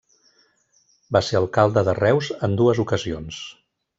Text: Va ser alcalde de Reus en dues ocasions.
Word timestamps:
Va 1.17 1.21
ser 1.27 1.37
alcalde 1.41 1.85
de 1.89 1.95
Reus 1.99 2.31
en 2.49 2.57
dues 2.63 2.83
ocasions. 2.87 3.45